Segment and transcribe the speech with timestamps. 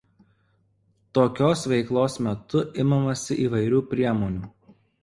[1.17, 4.53] Tokios veiklos metu imamasi įvairių priemonių.